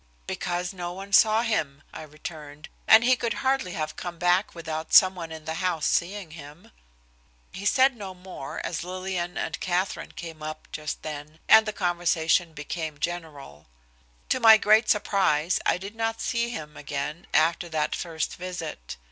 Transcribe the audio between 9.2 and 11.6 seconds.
and Katherine came up just then,